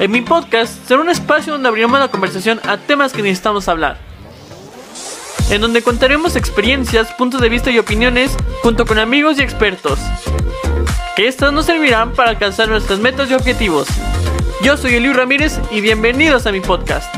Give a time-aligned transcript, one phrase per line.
[0.00, 3.98] En mi podcast será un espacio donde abriremos la conversación a temas que necesitamos hablar.
[5.50, 9.98] En donde contaremos experiencias, puntos de vista y opiniones junto con amigos y expertos.
[11.16, 13.88] Que estas nos servirán para alcanzar nuestras metas y objetivos.
[14.62, 17.17] Yo soy Eliu Ramírez y bienvenidos a mi podcast.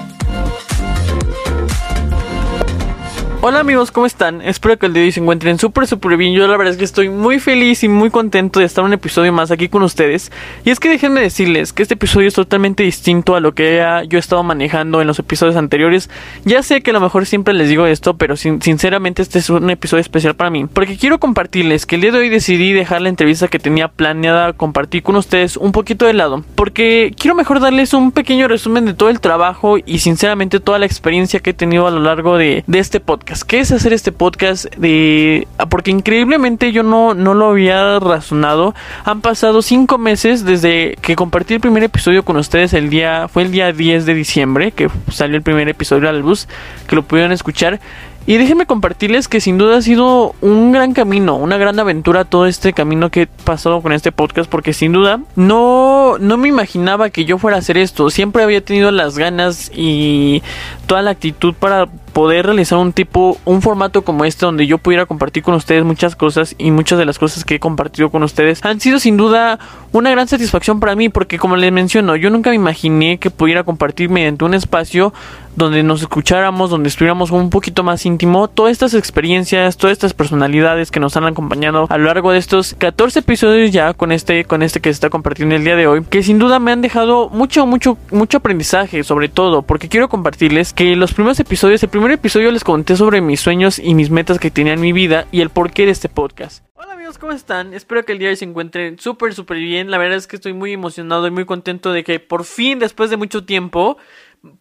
[3.43, 4.43] Hola amigos, ¿cómo están?
[4.43, 6.35] Espero que el día de hoy se encuentren súper súper bien.
[6.35, 9.33] Yo la verdad es que estoy muy feliz y muy contento de estar un episodio
[9.33, 10.31] más aquí con ustedes.
[10.67, 14.19] Y es que déjenme decirles que este episodio es totalmente distinto a lo que yo
[14.19, 16.11] he estado manejando en los episodios anteriores.
[16.45, 19.71] Ya sé que a lo mejor siempre les digo esto, pero sinceramente este es un
[19.71, 20.67] episodio especial para mí.
[20.67, 24.53] Porque quiero compartirles que el día de hoy decidí dejar la entrevista que tenía planeada
[24.53, 26.45] compartir con ustedes un poquito de lado.
[26.57, 30.85] Porque quiero mejor darles un pequeño resumen de todo el trabajo y sinceramente toda la
[30.85, 33.30] experiencia que he tenido a lo largo de, de este podcast.
[33.47, 34.65] ¿Qué es hacer este podcast?
[34.75, 35.47] De...
[35.69, 38.75] Porque increíblemente yo no, no lo había razonado.
[39.05, 43.29] Han pasado cinco meses desde que compartí el primer episodio con ustedes el día...
[43.29, 46.49] Fue el día 10 de diciembre que salió el primer episodio al bus.
[46.89, 47.79] Que lo pudieron escuchar.
[48.27, 52.47] Y déjenme compartirles que sin duda ha sido un gran camino, una gran aventura todo
[52.47, 57.11] este camino que he pasado con este podcast porque sin duda no, no me imaginaba
[57.11, 58.11] que yo fuera a hacer esto.
[58.11, 60.43] Siempre había tenido las ganas y
[60.87, 65.07] toda la actitud para poder realizar un tipo, un formato como este donde yo pudiera
[65.07, 68.65] compartir con ustedes muchas cosas y muchas de las cosas que he compartido con ustedes
[68.65, 69.59] han sido sin duda
[69.93, 73.65] una gran satisfacción para mí porque como les menciono, yo nunca me imaginé que pudiera
[73.65, 75.13] compartir mediante un espacio
[75.57, 80.91] donde nos escucháramos, donde estuviéramos un poquito más íntimo, todas estas experiencias, todas estas personalidades
[80.91, 84.63] que nos han acompañado a lo largo de estos 14 episodios ya con este con
[84.63, 87.29] este que se está compartiendo el día de hoy, que sin duda me han dejado
[87.31, 92.10] mucho mucho mucho aprendizaje, sobre todo porque quiero compartirles que los primeros episodios, el primer
[92.13, 95.41] episodio les conté sobre mis sueños y mis metas que tenía en mi vida y
[95.41, 96.65] el porqué de este podcast.
[96.75, 97.75] Hola amigos, ¿cómo están?
[97.75, 99.91] Espero que el día de hoy se encuentren súper súper bien.
[99.91, 103.11] La verdad es que estoy muy emocionado y muy contento de que por fin, después
[103.11, 103.99] de mucho tiempo,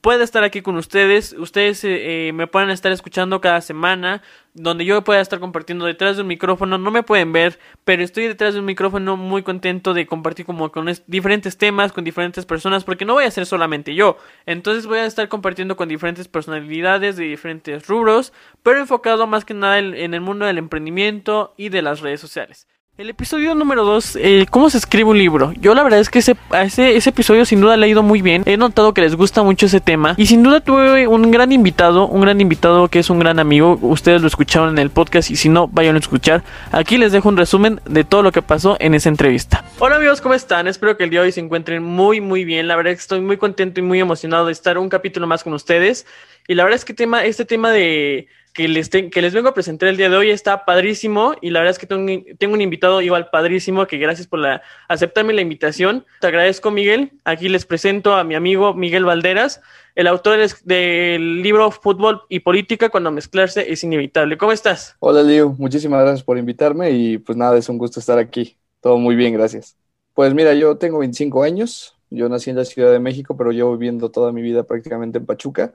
[0.01, 1.33] pueda estar aquí con ustedes.
[1.33, 4.21] Ustedes eh, eh, me puedan estar escuchando cada semana,
[4.53, 6.77] donde yo pueda estar compartiendo detrás de un micrófono.
[6.77, 10.71] No me pueden ver, pero estoy detrás de un micrófono muy contento de compartir como
[10.71, 14.17] con diferentes temas, con diferentes personas, porque no voy a ser solamente yo.
[14.45, 18.33] Entonces voy a estar compartiendo con diferentes personalidades de diferentes rubros,
[18.63, 22.67] pero enfocado más que nada en el mundo del emprendimiento y de las redes sociales.
[22.99, 25.53] El episodio número 2, eh, ¿cómo se escribe un libro?
[25.53, 28.21] Yo la verdad es que ese, ese, ese, episodio sin duda le ha ido muy
[28.21, 28.43] bien.
[28.45, 30.15] He notado que les gusta mucho ese tema.
[30.17, 33.79] Y sin duda tuve un gran invitado, un gran invitado que es un gran amigo.
[33.81, 36.43] Ustedes lo escucharon en el podcast y si no, vayan a escuchar.
[36.73, 39.63] Aquí les dejo un resumen de todo lo que pasó en esa entrevista.
[39.79, 40.67] Hola amigos, ¿cómo están?
[40.67, 42.67] Espero que el día de hoy se encuentren muy muy bien.
[42.67, 45.45] La verdad es que estoy muy contento y muy emocionado de estar un capítulo más
[45.45, 46.05] con ustedes.
[46.49, 48.27] Y la verdad es que tema, este tema de
[48.59, 51.61] que les, que les vengo a presentar el día de hoy está padrísimo y la
[51.61, 55.31] verdad es que tengo un, tengo un invitado igual padrísimo que gracias por la, aceptarme
[55.31, 56.05] la invitación.
[56.19, 57.13] Te agradezco Miguel.
[57.23, 59.61] Aquí les presento a mi amigo Miguel Valderas,
[59.95, 64.37] el autor del libro Fútbol y Política cuando mezclarse es inevitable.
[64.37, 64.97] ¿Cómo estás?
[64.99, 68.57] Hola Liu, muchísimas gracias por invitarme y pues nada, es un gusto estar aquí.
[68.81, 69.77] Todo muy bien, gracias.
[70.13, 73.77] Pues mira, yo tengo 25 años, yo nací en la Ciudad de México, pero llevo
[73.77, 75.71] viviendo toda mi vida prácticamente en Pachuca.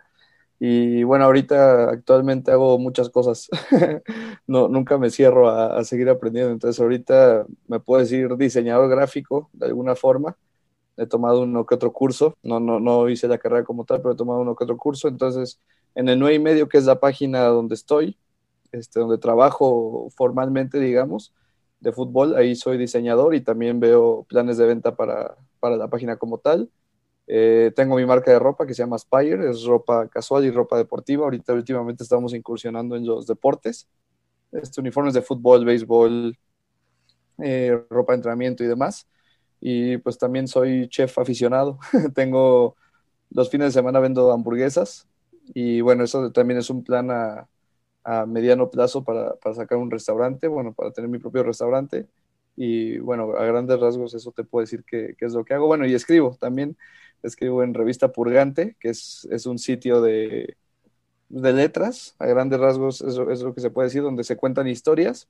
[0.59, 3.49] Y bueno, ahorita actualmente hago muchas cosas.
[4.47, 6.53] no, nunca me cierro a, seguir aprendiendo.
[6.53, 10.37] Entonces ahorita me puedo decir diseñador gráfico de alguna forma.
[10.97, 12.37] He tomado uno que otro curso.
[12.43, 15.09] No, no, no hice la carrera como tal, pero he tomado uno que otro curso.
[15.09, 15.61] Entonces,
[15.95, 18.17] en el 9 y medio, que es la página donde estoy,
[18.73, 21.35] este, donde trabajo formalmente, digamos,
[21.81, 26.17] de fútbol, ahí soy diseñador y también veo planes de venta para, para la página
[26.17, 26.71] como tal.
[27.27, 30.77] Eh, tengo mi marca de ropa que se llama Spire, es ropa casual y ropa
[30.77, 31.25] deportiva.
[31.25, 33.89] Ahorita últimamente estamos incursionando en los deportes,
[34.53, 36.37] este, uniformes de fútbol, béisbol,
[37.39, 39.09] eh, ropa de entrenamiento y demás.
[39.61, 41.79] Y pues también soy chef aficionado.
[42.15, 42.77] tengo
[43.31, 45.09] los fines de semana vendo hamburguesas
[45.55, 47.49] y bueno, eso también es un plan a,
[48.27, 52.07] mediano plazo para, para, sacar un restaurante, bueno, para tener mi propio restaurante.
[52.55, 55.67] Y bueno, a grandes rasgos eso te puedo decir que, que es lo que hago.
[55.67, 56.77] Bueno, y escribo también
[57.25, 60.57] escribo en Revista Purgante, que es, un sitio de,
[61.29, 64.69] de, letras, a grandes rasgos es, es, lo que se puede decir, donde se cuentan
[64.69, 65.29] historias.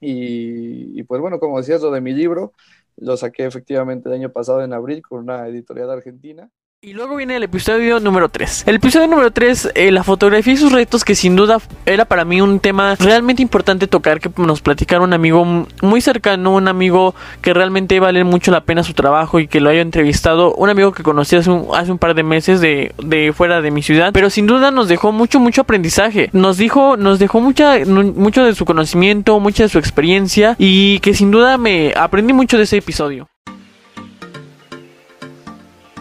[0.00, 2.52] Y, y, pues bueno, como decías, lo de mi libro,
[2.96, 6.50] lo saqué efectivamente el año pasado en abril con una editorial argentina.
[6.86, 8.62] Y luego viene el episodio número 3.
[8.66, 12.24] El episodio número 3, eh, la fotografía y sus retos, que sin duda era para
[12.24, 15.44] mí un tema realmente importante tocar, que nos platicara un amigo
[15.82, 19.68] muy cercano, un amigo que realmente vale mucho la pena su trabajo y que lo
[19.68, 23.32] haya entrevistado, un amigo que conocí hace un, hace un par de meses de, de,
[23.32, 26.30] fuera de mi ciudad, pero sin duda nos dejó mucho, mucho aprendizaje.
[26.32, 31.14] Nos dijo, nos dejó mucha, mucho de su conocimiento, mucha de su experiencia y que
[31.14, 33.28] sin duda me aprendí mucho de ese episodio.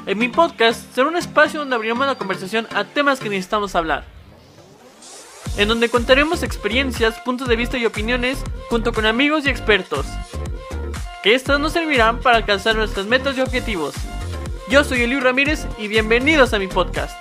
[0.07, 4.05] En mi podcast será un espacio donde abriremos la conversación a temas que necesitamos hablar.
[5.57, 10.05] En donde contaremos experiencias, puntos de vista y opiniones junto con amigos y expertos.
[11.23, 13.95] Que estas nos servirán para alcanzar nuestras metas y objetivos.
[14.69, 17.19] Yo soy Eliu Ramírez y bienvenidos a mi podcast.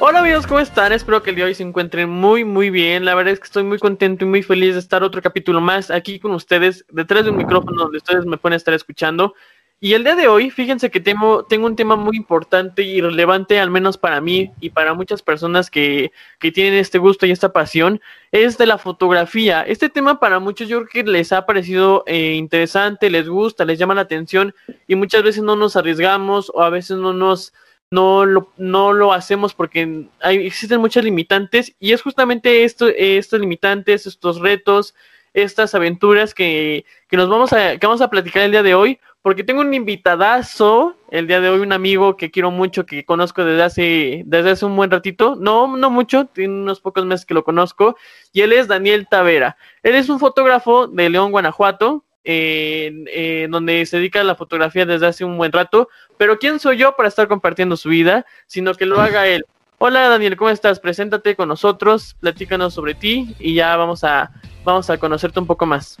[0.00, 0.92] Hola amigos, ¿cómo están?
[0.92, 3.06] Espero que el día de hoy se encuentren muy muy bien.
[3.06, 5.90] La verdad es que estoy muy contento y muy feliz de estar otro capítulo más
[5.90, 9.34] aquí con ustedes, detrás de un micrófono donde ustedes me pueden estar escuchando.
[9.82, 13.70] Y el día de hoy, fíjense que tengo, un tema muy importante y relevante, al
[13.70, 17.98] menos para mí y para muchas personas que, que tienen este gusto y esta pasión,
[18.30, 19.62] es de la fotografía.
[19.62, 23.78] Este tema para muchos yo creo que les ha parecido eh, interesante, les gusta, les
[23.78, 24.54] llama la atención
[24.86, 27.54] y muchas veces no nos arriesgamos o a veces no nos
[27.90, 33.40] no lo, no lo hacemos porque hay, existen muchas limitantes y es justamente esto, estos
[33.40, 34.94] limitantes, estos retos,
[35.34, 38.98] estas aventuras que, que nos vamos a, que vamos a platicar el día de hoy,
[39.22, 43.44] porque tengo un invitadazo el día de hoy, un amigo que quiero mucho, que conozco
[43.44, 47.34] desde hace, desde hace un buen ratito, no, no mucho, tiene unos pocos meses que
[47.34, 47.96] lo conozco,
[48.32, 49.56] y él es Daniel Tavera.
[49.82, 55.06] Él es un fotógrafo de León, Guanajuato, eh, donde se dedica a la fotografía desde
[55.06, 58.24] hace un buen rato, pero ¿quién soy yo para estar compartiendo su vida?
[58.46, 59.44] Sino que lo haga él.
[59.78, 60.78] Hola Daniel, ¿cómo estás?
[60.78, 64.30] Preséntate con nosotros, platícanos sobre ti y ya vamos a,
[64.64, 65.96] vamos a conocerte un poco más.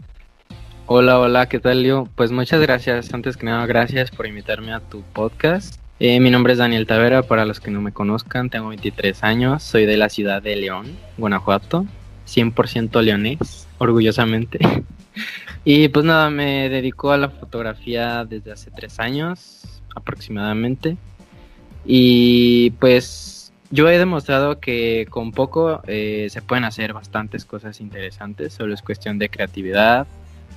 [0.86, 2.08] Hola, hola, ¿qué tal yo?
[2.14, 5.80] Pues muchas gracias, antes que nada gracias por invitarme a tu podcast.
[5.98, 9.62] Eh, mi nombre es Daniel Tavera, para los que no me conozcan, tengo 23 años,
[9.62, 11.86] soy de la ciudad de León, Guanajuato,
[12.26, 14.58] 100% leonés, orgullosamente.
[15.62, 20.96] Y pues nada, me dedico a la fotografía desde hace tres años aproximadamente.
[21.84, 23.39] Y pues
[23.70, 28.52] yo he demostrado que con poco eh, se pueden hacer bastantes cosas interesantes.
[28.52, 30.06] Solo es cuestión de creatividad,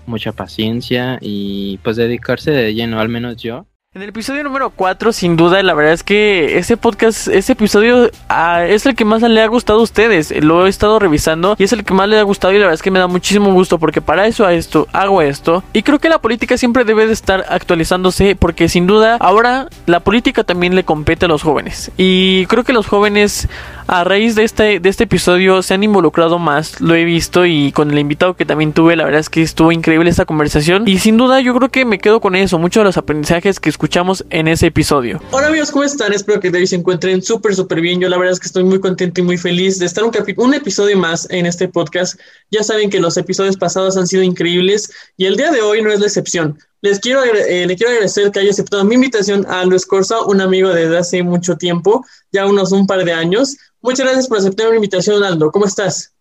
[0.05, 5.13] mucha paciencia y pues dedicarse de lleno, al menos yo, en el episodio número 4,
[5.13, 9.21] sin duda, la verdad es que ese podcast, ese episodio ah, es el que más
[9.21, 10.33] le ha gustado a ustedes.
[10.43, 12.73] Lo he estado revisando y es el que más le ha gustado y la verdad
[12.73, 15.63] es que me da muchísimo gusto porque para eso a esto hago esto.
[15.73, 19.99] Y creo que la política siempre debe de estar actualizándose porque sin duda ahora la
[19.99, 21.91] política también le compete a los jóvenes.
[21.95, 23.47] Y creo que los jóvenes
[23.87, 27.71] a raíz de este, de este episodio se han involucrado más, lo he visto y
[27.71, 30.99] con el invitado que también tuve, la verdad es que estuvo increíble esta conversación y
[30.99, 34.25] sin duda yo creo que me quedo con eso, muchos de los aprendizajes que escuchamos
[34.29, 35.21] en ese episodio.
[35.31, 36.13] Hola amigos, ¿cómo están?
[36.13, 37.99] Espero que hoy se encuentren súper, súper bien.
[37.99, 40.53] Yo la verdad es que estoy muy contento y muy feliz de estar un, un
[40.53, 42.19] episodio más en este podcast.
[42.51, 45.91] Ya saben que los episodios pasados han sido increíbles y el día de hoy no
[45.91, 46.57] es la excepción.
[46.83, 50.67] Les quiero, eh, quiero agradecer que haya aceptado mi invitación a Luis Corsa, un amigo
[50.67, 53.55] desde hace mucho tiempo, ya unos un par de años.
[53.81, 55.49] Muchas gracias por aceptar mi invitación, Aldo.
[55.49, 56.13] ¿Cómo estás?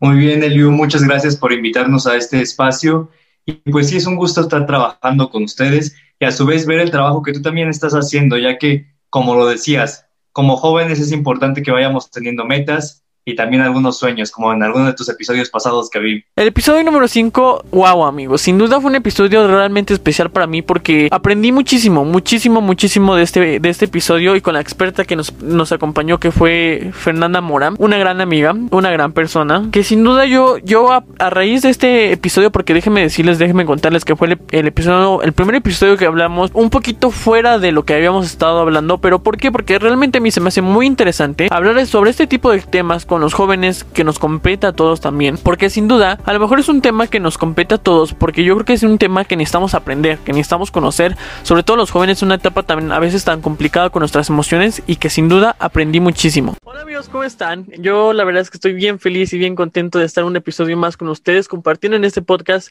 [0.00, 0.70] Muy bien, Eliu.
[0.70, 3.10] Muchas gracias por invitarnos a este espacio.
[3.44, 6.80] Y pues sí, es un gusto estar trabajando con ustedes y a su vez ver
[6.80, 11.12] el trabajo que tú también estás haciendo, ya que, como lo decías, como jóvenes es
[11.12, 15.50] importante que vayamos teniendo metas y también algunos sueños, como en algunos de tus episodios
[15.50, 16.24] pasados que vi.
[16.36, 20.62] El episodio número 5, wow amigos, sin duda fue un episodio realmente especial para mí
[20.62, 25.16] porque aprendí muchísimo, muchísimo, muchísimo de este, de este episodio y con la experta que
[25.16, 30.02] nos, nos acompañó que fue Fernanda Mora, una gran amiga, una gran persona, que sin
[30.02, 34.38] duda yo, yo a, raíz de este episodio, porque déjenme decirles, déjenme contarles que fue
[34.50, 38.60] el, episodio, el primer episodio que hablamos un poquito fuera de lo que habíamos estado
[38.60, 39.52] hablando, pero ¿por qué?
[39.52, 43.06] Porque realmente a mí se me hace muy interesante hablar sobre este tipo de temas
[43.12, 45.36] con los jóvenes que nos compete a todos también.
[45.36, 48.42] Porque sin duda, a lo mejor es un tema que nos compete a todos, porque
[48.42, 51.90] yo creo que es un tema que necesitamos aprender, que necesitamos conocer, sobre todo los
[51.90, 55.54] jóvenes, una etapa también a veces tan complicada con nuestras emociones y que sin duda
[55.58, 56.56] aprendí muchísimo.
[56.64, 57.66] Hola amigos, ¿cómo están?
[57.76, 60.78] Yo la verdad es que estoy bien feliz y bien contento de estar un episodio
[60.78, 62.70] más con ustedes compartiendo en este podcast.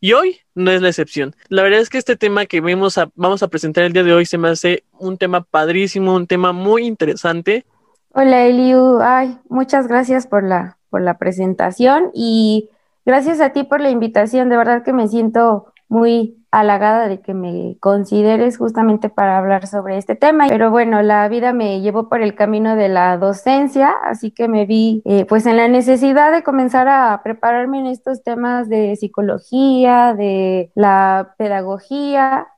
[0.00, 1.36] Y hoy no es la excepción.
[1.48, 4.14] La verdad es que este tema que vamos a, vamos a presentar el día de
[4.14, 7.66] hoy se me hace un tema padrísimo, un tema muy interesante
[8.14, 12.68] Hola Eliu, ay, muchas gracias por la, por la presentación y
[13.06, 14.50] gracias a ti por la invitación.
[14.50, 19.96] De verdad que me siento muy halagada de que me consideres justamente para hablar sobre
[19.96, 20.46] este tema.
[20.48, 24.66] Pero bueno, la vida me llevó por el camino de la docencia, así que me
[24.66, 30.12] vi eh, pues en la necesidad de comenzar a prepararme en estos temas de psicología,
[30.12, 32.48] de la pedagogía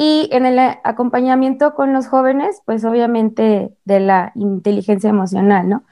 [0.00, 5.84] y en el acompañamiento con los jóvenes, pues obviamente de la inteligencia emocional, ¿no?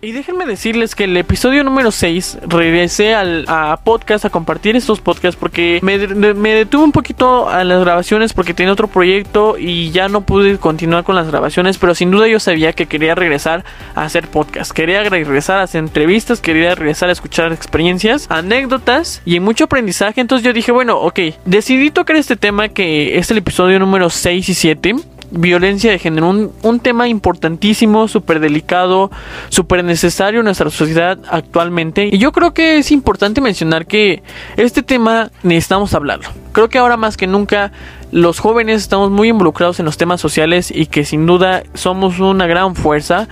[0.00, 5.00] Y déjenme decirles que el episodio número 6 regresé al a podcast a compartir estos
[5.00, 5.98] podcasts porque me,
[6.34, 10.56] me, detuve un poquito a las grabaciones porque tenía otro proyecto y ya no pude
[10.58, 13.64] continuar con las grabaciones, pero sin duda yo sabía que quería regresar
[13.96, 19.40] a hacer podcast, quería regresar a hacer entrevistas, quería regresar a escuchar experiencias, anécdotas y
[19.40, 23.80] mucho aprendizaje, entonces yo dije, bueno, ok, decidí tocar este tema que es el episodio
[23.80, 24.94] número 6 y 7
[25.30, 26.28] violencia de género,
[26.62, 29.10] un, tema importantísimo, súper delicado,
[29.48, 32.08] súper necesario en nuestra sociedad actualmente.
[32.12, 34.22] Y yo creo que es importante mencionar que
[34.56, 36.28] este tema necesitamos hablarlo.
[36.52, 37.72] Creo que ahora más que nunca
[38.10, 42.46] los jóvenes estamos muy involucrados en los temas sociales y que sin duda somos una
[42.46, 43.28] gran fuerza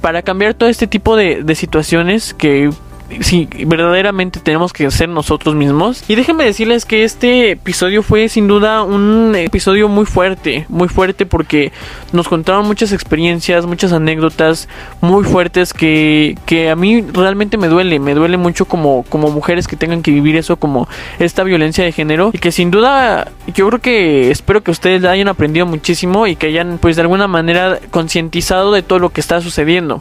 [0.00, 2.70] para cambiar todo este tipo de situaciones que
[3.20, 6.04] si verdaderamente tenemos que ser nosotros mismos.
[6.08, 11.26] Y déjenme decirles que este episodio fue sin duda un episodio muy fuerte, muy fuerte
[11.26, 11.72] porque
[12.12, 14.68] nos contaron muchas experiencias, muchas anécdotas
[15.00, 19.66] muy fuertes que, que a mí realmente me duele, me duele mucho como, como mujeres
[19.66, 20.88] que tengan que vivir eso, como
[21.18, 25.28] esta violencia de género y que sin duda yo creo que espero que ustedes hayan
[25.28, 29.40] aprendido muchísimo y que hayan pues de alguna manera concientizado de todo lo que está
[29.40, 30.00] sucediendo.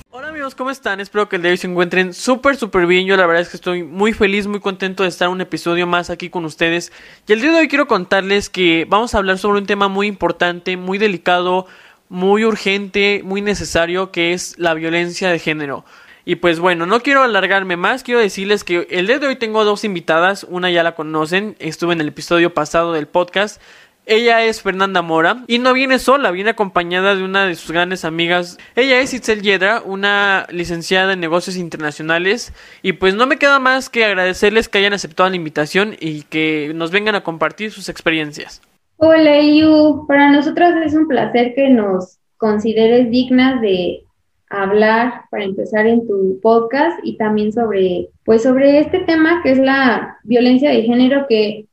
[0.56, 1.00] ¿Cómo están?
[1.00, 3.50] Espero que el día de hoy se encuentren súper súper bien yo la verdad es
[3.50, 6.92] que estoy muy feliz, muy contento de estar un episodio más aquí con ustedes.
[7.28, 10.08] Y el día de hoy quiero contarles que vamos a hablar sobre un tema muy
[10.08, 11.68] importante, muy delicado,
[12.10, 15.86] muy urgente, muy necesario, que es la violencia de género.
[16.26, 19.64] Y pues bueno, no quiero alargarme más, quiero decirles que el día de hoy tengo
[19.66, 23.62] dos invitadas, una ya la conocen, estuve en el episodio pasado del podcast,
[24.10, 28.04] ella es Fernanda Mora y no viene sola, viene acompañada de una de sus grandes
[28.04, 28.58] amigas.
[28.76, 32.52] Ella es Itzel Yedra, una licenciada en negocios internacionales.
[32.82, 36.72] Y pues no me queda más que agradecerles que hayan aceptado la invitación y que
[36.74, 38.62] nos vengan a compartir sus experiencias.
[38.98, 40.06] Hola, Yu.
[40.08, 44.04] Para nosotros es un placer que nos consideres dignas de
[44.50, 49.60] hablar para empezar en tu podcast y también sobre pues sobre este tema que es
[49.60, 51.69] la violencia de género que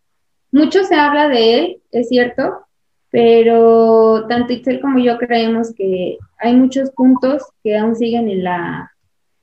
[0.56, 2.66] mucho se habla de él, es cierto,
[3.10, 8.90] pero tanto Itzel como yo creemos que hay muchos puntos que aún siguen en la,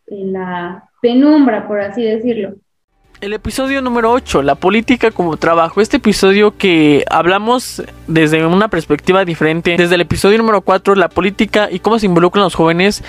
[0.08, 2.56] en la penumbra, por así decirlo.
[3.22, 5.82] El episodio número 8, la política como trabajo.
[5.82, 9.76] Este episodio que hablamos desde una perspectiva diferente.
[9.78, 13.04] Desde el episodio número 4, la política y cómo se involucran los jóvenes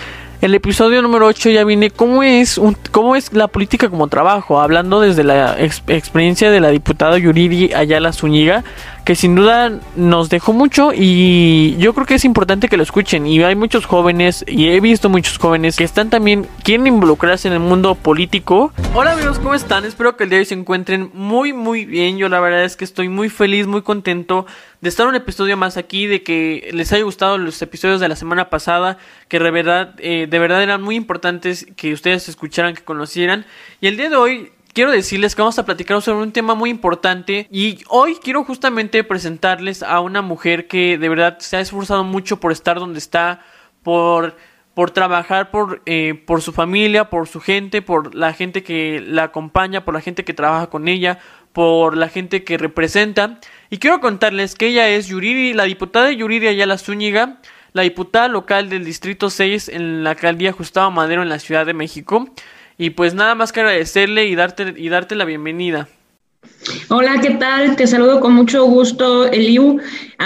[0.45, 2.61] el episodio número 8 ya viene cómo es
[2.91, 8.13] cómo es la política como trabajo, hablando desde la experiencia de la diputada Yuriri Ayala
[8.13, 8.63] Zúñiga,
[9.07, 13.27] que sin duda nos dejó mucho y yo creo que es importante que lo escuchen
[13.27, 17.55] y hay muchos jóvenes y he visto muchos jóvenes que están también quieren involucrarse en
[17.55, 18.71] el mundo político.
[18.93, 19.87] Hola amigos, ¿cómo están?
[19.87, 22.19] Espero que el día de hoy se encuentren muy muy bien.
[22.19, 24.45] Yo la verdad es que estoy muy feliz, muy contento
[24.85, 28.17] de estar un episodio más aquí, de que les haya gustado los episodios de la
[28.17, 28.99] semana pasada,
[29.29, 33.47] que de verdad, eh, de verdad eran muy importantes que ustedes escucharan, que conocieran.
[33.81, 36.69] Y el día de hoy quiero decirles que vamos a platicar sobre un tema muy
[36.69, 42.05] importante y hoy quiero justamente presentarles a una mujer que de verdad se ha esforzado
[42.05, 43.41] mucho por estar donde está,
[43.83, 44.37] por
[44.75, 49.25] por trabajar por, eh, por su familia, por su gente, por la gente que la
[49.25, 51.21] acompaña, por la gente que trabaja con ella,
[51.55, 53.39] por la gente que representa.
[53.71, 57.41] Y quiero contarles que ella es Yuriri, la diputada Yuriri Ayala Zúñiga,
[57.73, 61.73] la diputada local del Distrito 6 en la alcaldía Gustavo Madero en la Ciudad de
[61.73, 62.29] México.
[62.77, 65.89] Y pues nada más que agradecerle y darte, y darte la bienvenida.
[66.89, 67.77] Hola, ¿qué tal?
[67.77, 69.81] Te saludo con mucho gusto, Eliu.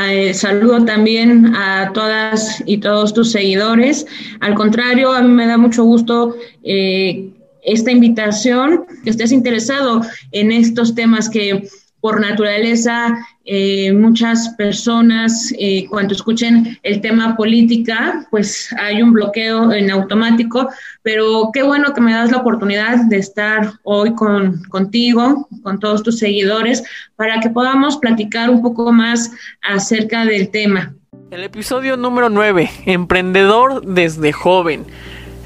[0.08, 4.06] Eh, saludo también a todas y todos tus seguidores.
[4.40, 7.30] Al contrario, a mí me da mucho gusto eh,
[7.72, 11.68] esta invitación, que estés interesado en estos temas que
[12.00, 19.72] por naturaleza eh, muchas personas eh, cuando escuchen el tema política, pues hay un bloqueo
[19.72, 20.68] en automático,
[21.02, 26.02] pero qué bueno que me das la oportunidad de estar hoy con, contigo, con todos
[26.02, 26.84] tus seguidores,
[27.16, 29.32] para que podamos platicar un poco más
[29.62, 30.94] acerca del tema.
[31.30, 34.84] El episodio número 9, Emprendedor desde joven.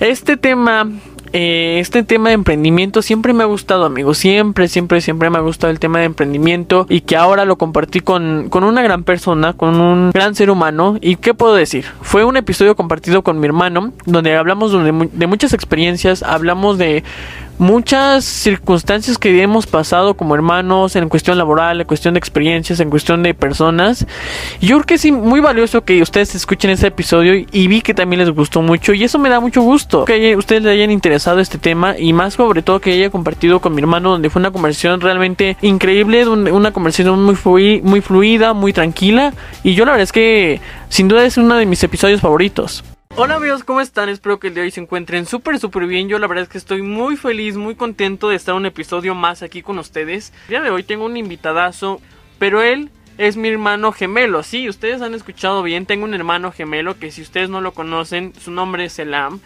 [0.00, 0.90] Este tema
[1.32, 4.18] eh, este tema de emprendimiento siempre me ha gustado, amigos.
[4.18, 8.00] Siempre, siempre, siempre me ha gustado el tema de emprendimiento y que ahora lo compartí
[8.00, 10.98] con, con una gran persona, con un gran ser humano.
[11.00, 11.84] ¿Y qué puedo decir?
[12.02, 17.02] Fue un episodio compartido con mi hermano, donde hablamos de, de muchas experiencias, hablamos de
[17.58, 22.90] muchas circunstancias que hemos pasado como hermanos en cuestión laboral, en cuestión de experiencias, en
[22.90, 24.06] cuestión de personas.
[24.60, 28.20] Yo creo que es muy valioso que ustedes escuchen ese episodio y vi que también
[28.20, 31.58] les gustó mucho y eso me da mucho gusto que ustedes le hayan interesado este
[31.58, 35.00] tema y más sobre todo que haya compartido con mi hermano donde fue una conversación
[35.00, 39.32] realmente increíble, una conversación muy, muy fluida, muy tranquila
[39.62, 42.84] y yo la verdad es que sin duda es uno de mis episodios favoritos.
[43.14, 44.08] Hola amigos, ¿cómo están?
[44.08, 46.08] Espero que el de hoy se encuentren súper, súper bien.
[46.08, 49.42] Yo la verdad es que estoy muy feliz, muy contento de estar un episodio más
[49.42, 50.32] aquí con ustedes.
[50.44, 52.00] El día de hoy tengo un invitadazo,
[52.38, 52.88] pero él
[53.18, 54.42] es mi hermano gemelo.
[54.42, 58.32] Sí, ustedes han escuchado bien, tengo un hermano gemelo que si ustedes no lo conocen,
[58.40, 59.40] su nombre es Elam.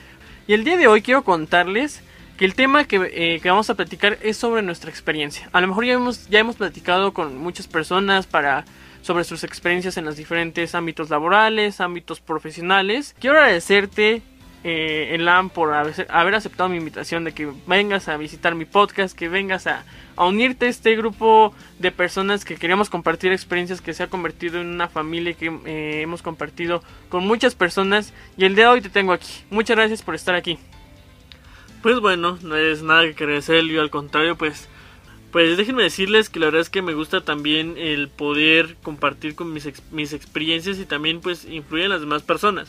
[0.46, 2.04] Y el día de hoy quiero contarles
[2.36, 5.50] que el tema que, eh, que, vamos a platicar es sobre nuestra experiencia.
[5.52, 8.64] A lo mejor ya hemos, ya hemos platicado con muchas personas para
[9.06, 13.14] sobre sus experiencias en los diferentes ámbitos laborales, ámbitos profesionales.
[13.20, 14.20] Quiero agradecerte,
[14.64, 19.28] eh, Elam, por haber aceptado mi invitación de que vengas a visitar mi podcast, que
[19.28, 19.84] vengas a,
[20.16, 24.60] a unirte a este grupo de personas que queríamos compartir experiencias que se ha convertido
[24.60, 28.80] en una familia que eh, hemos compartido con muchas personas y el día de hoy
[28.80, 29.44] te tengo aquí.
[29.50, 30.58] Muchas gracias por estar aquí.
[31.80, 34.68] Pues bueno, no es nada que agradecer, yo al contrario, pues
[35.32, 39.52] pues déjenme decirles que la verdad es que me gusta también el poder compartir con
[39.52, 42.68] mis, mis experiencias y también pues influir en las demás personas.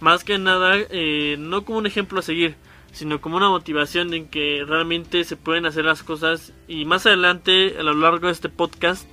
[0.00, 2.54] Más que nada, eh, no como un ejemplo a seguir,
[2.92, 7.76] sino como una motivación en que realmente se pueden hacer las cosas y más adelante
[7.78, 9.08] a lo largo de este podcast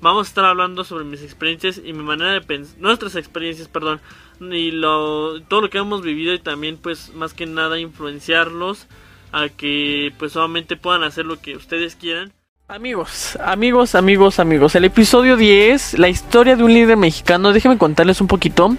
[0.00, 4.00] vamos a estar hablando sobre mis experiencias y mi manera de pensar, nuestras experiencias, perdón,
[4.40, 8.86] y lo, todo lo que hemos vivido y también pues más que nada influenciarlos
[9.32, 12.32] a que pues solamente puedan hacer lo que ustedes quieran.
[12.72, 18.20] Amigos, amigos, amigos, amigos, el episodio 10, la historia de un líder mexicano, déjenme contarles
[18.20, 18.76] un poquito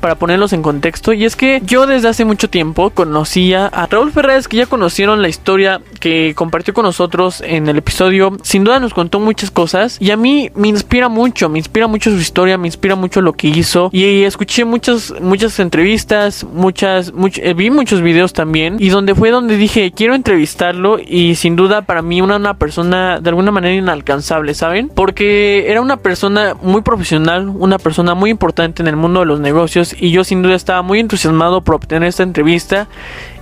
[0.00, 1.12] para ponerlos en contexto.
[1.12, 5.20] Y es que yo desde hace mucho tiempo conocía a Raúl Ferrer, que ya conocieron
[5.20, 8.34] la historia que compartió con nosotros en el episodio.
[8.42, 12.10] Sin duda nos contó muchas cosas y a mí me inspira mucho, me inspira mucho
[12.10, 13.90] su historia, me inspira mucho lo que hizo.
[13.92, 18.76] Y escuché muchas, muchas entrevistas, muchas, eh, vi muchos videos también.
[18.78, 23.20] Y donde fue donde dije, quiero entrevistarlo y sin duda para mí una, una persona
[23.20, 24.88] de alguna manera inalcanzable, ¿saben?
[24.88, 29.40] Porque era una persona muy profesional, una persona muy importante en el mundo de los
[29.40, 32.88] negocios y yo sin duda estaba muy entusiasmado por obtener esta entrevista.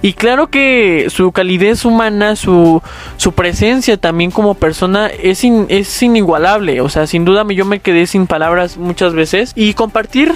[0.03, 2.83] Y claro que su calidez humana, su,
[3.17, 6.81] su presencia también como persona es, es inigualable.
[6.81, 9.53] O sea, sin duda yo me quedé sin palabras muchas veces.
[9.55, 10.35] Y compartir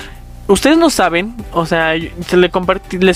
[0.48, 2.50] ustedes no saben, o sea, les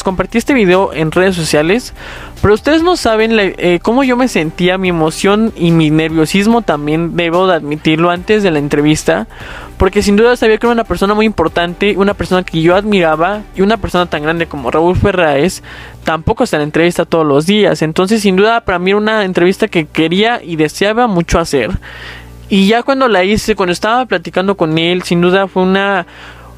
[0.02, 1.94] compartí este video en redes sociales,
[2.42, 7.16] pero ustedes no saben eh, cómo yo me sentía, mi emoción y mi nerviosismo también,
[7.16, 9.28] debo de admitirlo antes de la entrevista,
[9.78, 13.42] porque sin duda sabía que era una persona muy importante, una persona que yo admiraba
[13.54, 15.62] y una persona tan grande como Raúl Ferraes
[16.04, 19.24] tampoco está en la entrevista todos los días, entonces sin duda para mí era una
[19.24, 21.70] entrevista que quería y deseaba mucho hacer.
[22.52, 26.04] Y ya cuando la hice, cuando estaba platicando con él, sin duda fue una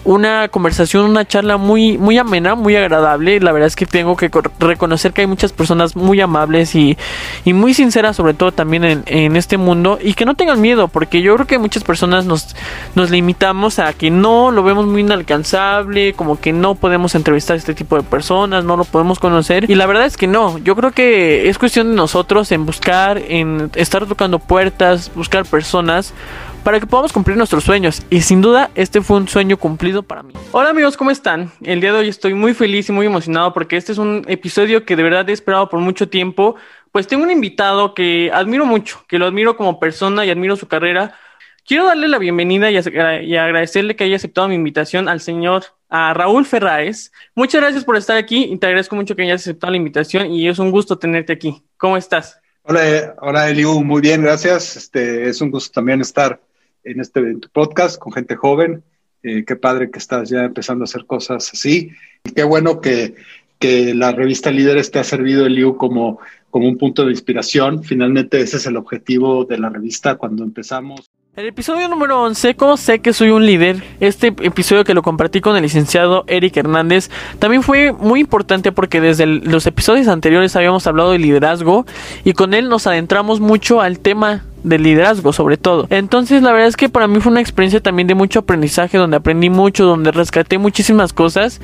[0.05, 3.38] una conversación, una charla muy, muy amena, muy agradable.
[3.41, 6.97] La verdad es que tengo que reconocer que hay muchas personas muy amables y,
[7.45, 9.99] y muy sinceras, sobre todo también en, en, este mundo.
[10.03, 12.57] Y que no tengan miedo, porque yo creo que muchas personas nos,
[12.95, 17.59] nos limitamos a que no lo vemos muy inalcanzable, como que no podemos entrevistar a
[17.59, 19.71] este tipo de personas, no lo podemos conocer.
[19.71, 20.59] Y la verdad es que no.
[20.59, 26.12] Yo creo que es cuestión de nosotros en buscar, en estar tocando puertas, buscar personas
[26.62, 28.03] para que podamos cumplir nuestros sueños.
[28.11, 30.33] Y sin duda, este fue un sueño cumplido para mí.
[30.53, 31.51] Hola amigos, ¿cómo están?
[31.62, 34.85] El día de hoy estoy muy feliz y muy emocionado porque este es un episodio
[34.85, 36.57] que de verdad he esperado por mucho tiempo.
[36.92, 40.68] Pues tengo un invitado que admiro mucho, que lo admiro como persona y admiro su
[40.68, 41.18] carrera.
[41.64, 46.44] Quiero darle la bienvenida y, agradecerle que haya aceptado mi invitación al señor a Raúl
[46.44, 47.12] Ferraes.
[47.35, 50.48] Muchas gracias por estar aquí y te agradezco mucho que hayas aceptado la invitación y
[50.48, 51.62] es un gusto tenerte aquí.
[51.77, 52.40] ¿Cómo estás?
[52.64, 54.77] Hola, hola Eliu, muy bien, gracias.
[54.77, 56.40] Este, es un gusto también estar
[56.85, 57.21] en este
[57.53, 58.83] podcast con gente joven.
[59.23, 61.90] Eh, qué padre que estás ya empezando a hacer cosas así.
[62.25, 63.14] Y qué bueno que,
[63.59, 66.18] que la revista Líderes te ha servido, Eliu, como,
[66.51, 67.85] como un punto de inspiración.
[67.85, 71.11] Finalmente ese es el objetivo de la revista cuando empezamos.
[71.35, 73.83] El episodio número 11, ¿cómo sé que soy un líder?
[74.01, 79.01] Este episodio que lo compartí con el licenciado Eric Hernández también fue muy importante porque
[79.01, 81.87] desde los episodios anteriores habíamos hablado de liderazgo
[82.23, 85.87] y con él nos adentramos mucho al tema del liderazgo sobre todo.
[85.88, 89.16] Entonces la verdad es que para mí fue una experiencia también de mucho aprendizaje donde
[89.16, 91.62] aprendí mucho, donde rescaté muchísimas cosas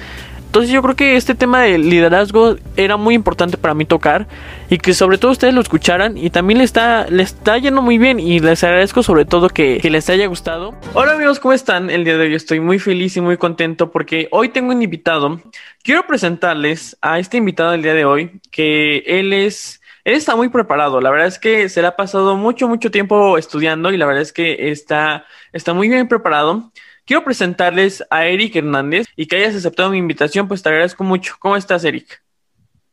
[0.48, 4.26] entonces yo creo que este tema de liderazgo era muy importante para mí tocar
[4.70, 7.98] y que sobre todo ustedes lo escucharan y también le está, le está yendo muy
[7.98, 10.74] bien y les agradezco sobre todo que, que, les haya gustado.
[10.94, 11.90] Hola amigos, ¿cómo están?
[11.90, 15.38] El día de hoy estoy muy feliz y muy contento porque hoy tengo un invitado.
[15.82, 19.82] Quiero presentarles a este invitado del día de hoy que él es...
[20.04, 23.36] Él está muy preparado, la verdad es que se le ha pasado mucho, mucho tiempo
[23.36, 26.72] estudiando y la verdad es que está, está muy bien preparado.
[27.08, 31.36] Quiero presentarles a Eric Hernández y que hayas aceptado mi invitación, pues te agradezco mucho.
[31.38, 32.22] ¿Cómo estás, Eric?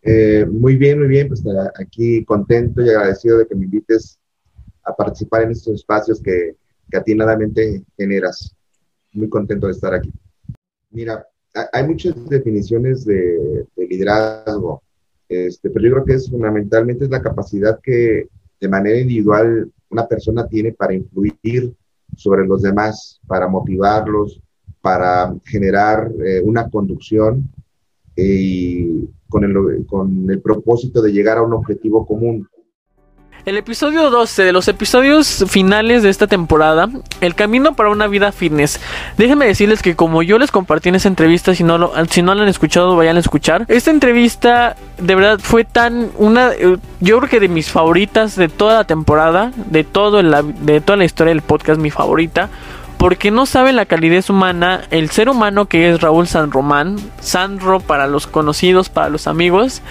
[0.01, 1.43] Eh, muy bien, muy bien, pues
[1.77, 4.17] aquí contento y agradecido de que me invites
[4.85, 6.55] a participar en estos espacios que,
[6.89, 8.55] que atinadamente generas.
[9.11, 10.13] Muy contento de estar aquí.
[10.91, 11.27] Mira,
[11.73, 14.81] hay muchas definiciones de, liderazgo,
[15.27, 18.29] este, pero yo creo que es fundamentalmente es la capacidad que
[18.61, 21.75] de manera individual una persona tiene para influir
[22.15, 24.41] sobre los demás, para motivarlos,
[24.81, 27.49] para generar eh, una conducción
[28.15, 32.47] eh, y con el, con el propósito de llegar a un objetivo común.
[33.45, 36.89] El episodio 12 de los episodios finales de esta temporada,
[37.21, 38.79] El camino para una vida fitness.
[39.17, 42.33] Déjenme decirles que como yo les compartí en esa entrevista, si no, lo, si no
[42.33, 43.65] la han escuchado, vayan a escuchar.
[43.67, 48.49] Esta entrevista de verdad fue tan una, eh, yo creo que de mis favoritas de
[48.49, 52.49] toda la temporada, de, todo la, de toda la historia del podcast, mi favorita.
[52.97, 57.79] Porque no saben la calidez humana, el ser humano que es Raúl San Román, Sandro
[57.79, 59.83] para los conocidos, para los amigos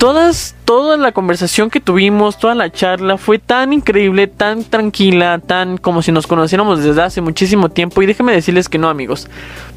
[0.00, 5.78] todas, toda la conversación que tuvimos, toda la charla fue tan increíble, tan tranquila, tan
[5.78, 8.00] como si nos conociéramos desde hace muchísimo tiempo.
[8.02, 9.28] Y déjenme decirles que no, amigos,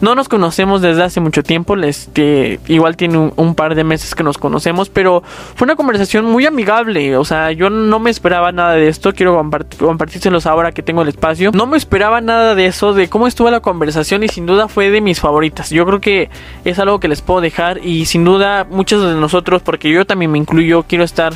[0.02, 1.76] no nos conocemos desde hace mucho tiempo.
[1.78, 5.24] Este, igual tiene un, par de meses que nos conocemos, pero
[5.56, 7.18] fue una conversación muy amigable.
[7.18, 9.14] O sea, yo no me esperaba nada de esto.
[9.14, 9.36] Quiero
[9.80, 11.50] compartírselos ahora que tengo el espacio.
[11.56, 14.92] No me esperaba nada de eso, de cómo estuvo la conversación y sin duda fue
[14.92, 15.72] de mis favoritas.
[15.72, 16.30] Yo creo que
[16.66, 20.32] es algo que les puedo dejar y sin duda muchos de nosotros, porque yo también
[20.32, 21.34] me incluyo, quiero estar,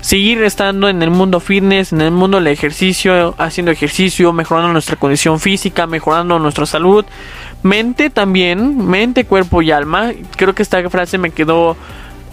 [0.00, 4.96] seguir estando en el mundo fitness, en el mundo del ejercicio, haciendo ejercicio, mejorando nuestra
[4.96, 7.04] condición física, mejorando nuestra salud,
[7.62, 10.12] mente también, mente, cuerpo y alma.
[10.36, 11.76] Creo que esta frase me quedó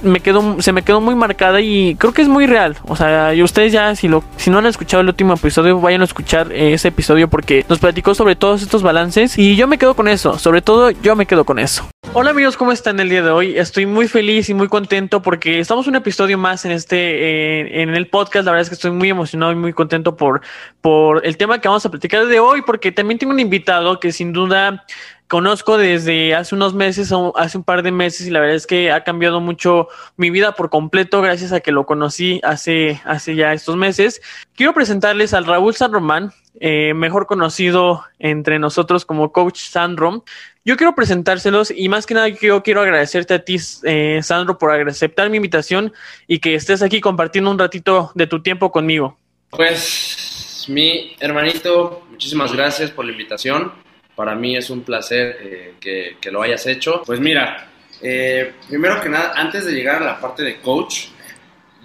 [0.02, 2.78] me quedó, se me quedó muy marcada y creo que es muy real.
[2.88, 6.02] O sea, y ustedes ya, si, lo, si no han escuchado el último episodio, vayan
[6.02, 9.96] a escuchar ese episodio porque nos platicó sobre todos estos balances y yo me quedo
[9.96, 10.38] con eso.
[10.38, 11.88] Sobre todo, yo me quedo con eso.
[12.14, 13.58] Hola amigos, ¿cómo están el día de hoy?
[13.58, 17.96] Estoy muy feliz y muy contento porque estamos un episodio más en este, eh, en
[17.96, 18.46] el podcast.
[18.46, 20.42] La verdad es que estoy muy emocionado y muy contento por,
[20.82, 24.12] por el tema que vamos a platicar de hoy porque también tengo un invitado que
[24.12, 24.86] sin duda
[25.28, 28.92] conozco desde hace unos meses, hace un par de meses, y la verdad es que
[28.92, 33.54] ha cambiado mucho mi vida por completo gracias a que lo conocí hace, hace ya
[33.54, 34.22] estos meses.
[34.56, 40.24] Quiero presentarles al Raúl San Román, eh, mejor conocido entre nosotros como Coach Sandro.
[40.66, 44.72] Yo quiero presentárselos y más que nada yo quiero agradecerte a ti, eh, Sandro, por
[44.72, 45.94] aceptar mi invitación
[46.26, 49.18] y que estés aquí compartiendo un ratito de tu tiempo conmigo.
[49.50, 53.87] Pues, mi hermanito, muchísimas gracias por la invitación.
[54.18, 55.74] Para mí es un placer eh,
[56.20, 57.04] que, lo hayas hecho.
[57.06, 57.68] Pues mira,
[58.02, 61.10] eh, primero que nada, antes de llegar a la parte de coach,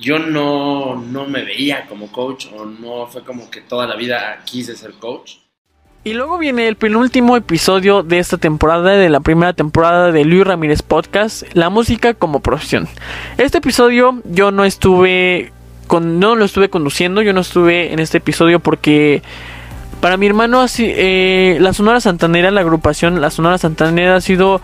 [0.01, 4.41] yo no, no me veía como coach o no fue como que toda la vida
[4.47, 5.35] quise ser coach.
[6.05, 10.47] Y luego viene el penúltimo episodio de esta temporada, de la primera temporada de Luis
[10.47, 12.89] Ramírez Podcast, la música como profesión.
[13.37, 15.53] Este episodio yo no estuve,
[15.87, 19.23] con, no lo estuve conduciendo, yo no estuve en este episodio porque
[20.03, 24.61] para mi hermano, así, eh, la Sonora Santanera, la agrupación La Sonora Santanera ha sido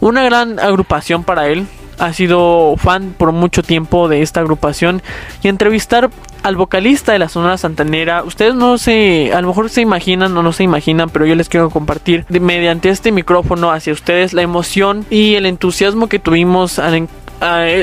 [0.00, 1.66] una gran agrupación para él.
[1.98, 5.00] Ha sido fan por mucho tiempo de esta agrupación
[5.42, 6.10] y entrevistar
[6.42, 8.24] al vocalista de la Sonora Santanera.
[8.24, 11.48] Ustedes no se, a lo mejor se imaginan o no se imaginan, pero yo les
[11.48, 17.08] quiero compartir mediante este micrófono hacia ustedes la emoción y el entusiasmo que tuvimos al,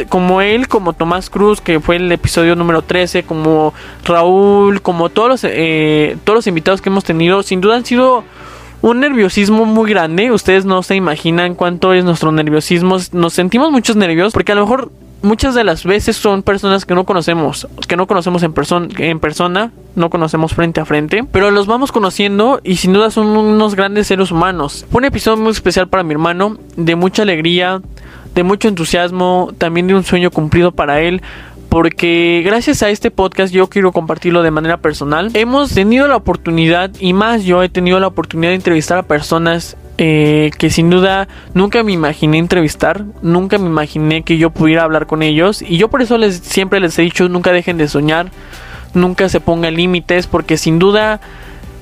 [0.09, 5.29] como él, como Tomás Cruz, que fue el episodio número 13, como Raúl, como todos
[5.29, 8.23] los, eh, todos los invitados que hemos tenido, sin duda han sido
[8.81, 10.31] un nerviosismo muy grande.
[10.31, 12.97] Ustedes no se imaginan cuánto es nuestro nerviosismo.
[13.11, 16.95] Nos sentimos muchos nervios porque a lo mejor muchas de las veces son personas que
[16.95, 21.51] no conocemos, que no conocemos en, persona en persona, no conocemos frente a frente, pero
[21.51, 24.85] los vamos conociendo y sin duda son unos grandes seres humanos.
[24.91, 27.81] Fue un episodio muy especial para mi hermano, de mucha alegría,
[28.35, 31.21] de mucho entusiasmo, también de un sueño cumplido para él,
[31.69, 35.31] porque gracias a este podcast yo quiero compartirlo de manera personal.
[35.33, 39.77] Hemos tenido la oportunidad, y más yo he tenido la oportunidad de entrevistar a personas
[39.97, 45.05] eh, que sin duda nunca me imaginé entrevistar, nunca me imaginé que yo pudiera hablar
[45.05, 48.31] con ellos, y yo por eso les, siempre les he dicho, nunca dejen de soñar,
[48.93, 51.21] nunca se pongan límites, porque sin duda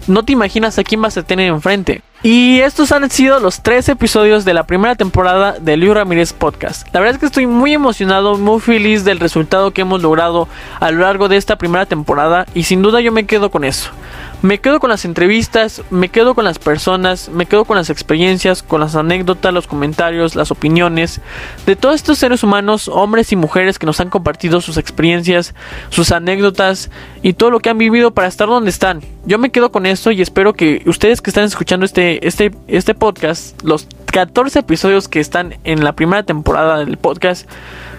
[0.08, 2.02] no te imaginas a quién vas a tener enfrente.
[2.22, 6.86] Y estos han sido los tres episodios de la primera temporada de Luis Ramírez Podcast.
[6.94, 10.50] La verdad es que estoy muy emocionado, muy feliz del resultado que hemos logrado
[10.82, 13.92] a lo largo de esta primera temporada y sin duda yo me quedo con eso.
[14.42, 18.64] Me quedo con las entrevistas, me quedo con las personas, me quedo con las experiencias,
[18.64, 21.20] con las anécdotas, los comentarios, las opiniones
[21.66, 25.56] de todos estos seres humanos, hombres y mujeres que nos han compartido sus experiencias,
[25.90, 26.90] sus anécdotas
[27.22, 29.02] y todo lo que han vivido para estar donde están.
[29.26, 32.95] Yo me quedo con esto y espero que ustedes que están escuchando este, este, este
[32.95, 37.50] podcast, los 14 episodios que están en la primera temporada del podcast,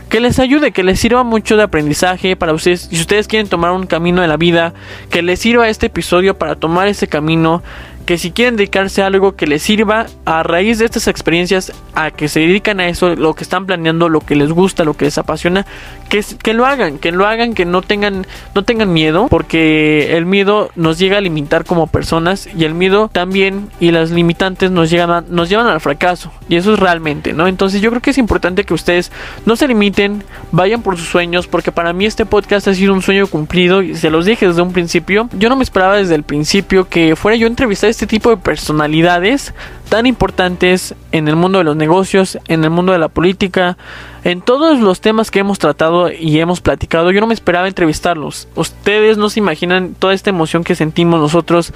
[0.09, 2.89] que les ayude, que les sirva mucho de aprendizaje para ustedes.
[2.91, 4.75] Si ustedes quieren tomar un camino de la vida,
[5.09, 7.63] que les sirva este episodio para tomar ese camino,
[8.07, 12.11] que si quieren dedicarse a algo que les sirva a raíz de estas experiencias, a
[12.11, 15.05] que se dedican a eso, lo que están planeando, lo que les gusta, lo que
[15.05, 15.67] les apasiona,
[16.09, 20.27] que, que lo hagan, que lo hagan, que no tengan, no tengan miedo, porque el
[20.27, 24.91] miedo nos llega a limitar como personas y el miedo también y las limitantes nos
[24.91, 27.47] llegan nos llevan al fracaso y eso es realmente, ¿no?
[27.47, 29.11] Entonces yo creo que es importante que ustedes
[29.47, 33.03] no se limiten, vayan por sus sueños, porque para mí este podcast ha sido un
[33.03, 35.29] sueño cumplido y se los dije desde un principio.
[35.33, 38.39] Yo no me esperaba desde el principio que fuera yo entrevistar a este tipo de
[38.39, 39.53] personalidades
[39.91, 43.77] tan importantes en el mundo de los negocios, en el mundo de la política,
[44.25, 47.11] en todos los temas que hemos tratado y hemos platicado.
[47.11, 48.49] Yo no me esperaba entrevistarlos.
[48.55, 51.75] Ustedes no se imaginan toda esta emoción que sentimos nosotros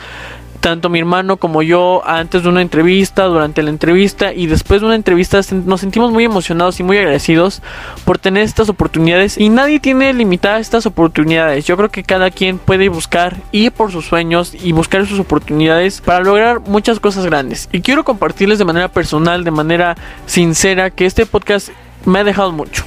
[0.64, 4.87] tanto mi hermano como yo antes de una entrevista, durante la entrevista y después de
[4.87, 7.61] una entrevista nos sentimos muy emocionados y muy agradecidos
[8.07, 11.66] por tener estas oportunidades y nadie tiene limitadas estas oportunidades.
[11.66, 16.00] Yo creo que cada quien puede buscar ir por sus sueños y buscar sus oportunidades
[16.00, 17.68] para lograr muchas cosas grandes.
[17.70, 21.68] Y quiero compartirles de manera personal, de manera sincera, que este podcast
[22.07, 22.85] me ha dejado mucho.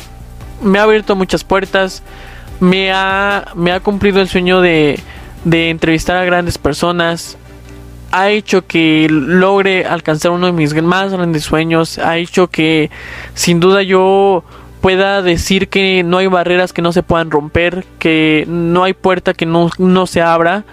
[0.64, 2.02] Me ha abierto muchas puertas,
[2.60, 5.00] me ha, me ha cumplido el sueño de,
[5.46, 7.38] de entrevistar a grandes personas,
[8.12, 12.90] ha hecho que logre alcanzar uno de mis más grandes sueños, ha hecho que
[13.34, 14.44] sin duda yo
[14.82, 19.34] pueda decir que no hay barreras que no se puedan romper, que no hay puerta
[19.34, 20.64] que no, no se abra.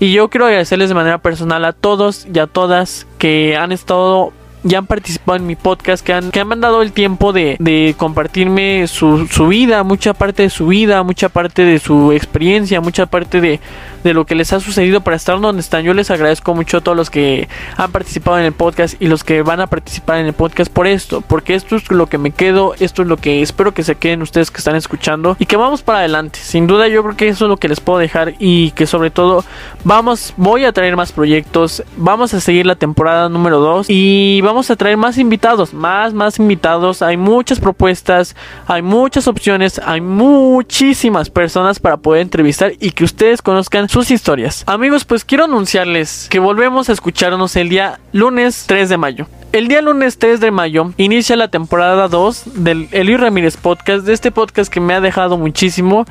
[0.00, 4.32] Y yo quiero agradecerles de manera personal a todos y a todas que han estado
[4.64, 7.94] ya han participado en mi podcast, que han, que han mandado el tiempo de, de
[7.96, 13.06] compartirme su, su, vida, mucha parte de su vida, mucha parte de su experiencia, mucha
[13.06, 13.60] parte de,
[14.02, 15.84] de lo que les ha sucedido para estar donde están.
[15.84, 19.22] Yo les agradezco mucho a todos los que han participado en el podcast y los
[19.22, 22.30] que van a participar en el podcast por esto, porque esto es lo que me
[22.30, 25.56] quedo, esto es lo que espero que se queden ustedes que están escuchando y que
[25.56, 26.38] vamos para adelante.
[26.42, 29.10] Sin duda yo creo que eso es lo que les puedo dejar y que sobre
[29.10, 29.44] todo
[29.84, 34.53] vamos, voy a traer más proyectos, vamos a seguir la temporada número 2 y vamos
[34.54, 37.02] vamos a traer más invitados, más, más invitados.
[37.02, 38.36] Hay muchas propuestas,
[38.68, 44.62] hay muchas opciones, hay muchísimas personas para poder entrevistar y que ustedes conozcan sus historias.
[44.68, 49.26] Amigos, pues quiero anunciarles que volvemos a escucharnos el día lunes 3 de mayo.
[49.50, 54.12] El día lunes 3 de mayo inicia la temporada 2 del Eli Ramírez Podcast, de
[54.12, 56.06] este podcast que me ha dejado muchísimo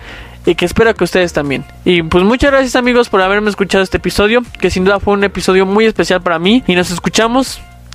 [0.45, 1.63] y que espero que ustedes también.
[1.86, 5.23] Y pues muchas gracias amigos por haberme escuchado este episodio, que sin duda fue un
[5.23, 7.62] episodio muy especial para mí y nos escuchamos